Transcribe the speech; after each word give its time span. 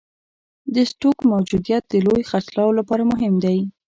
د 0.73 0.75
سټوک 0.91 1.17
موجودیت 1.33 1.83
د 1.89 1.93
لوی 2.05 2.21
خرڅلاو 2.29 2.77
لپاره 2.79 3.03
مهم 3.11 3.33
دی. 3.43 3.57